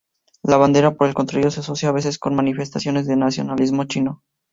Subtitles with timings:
[0.41, 4.23] La bandera, por el contrario, se asocia a veces con manifestaciones de nacionalismo chino.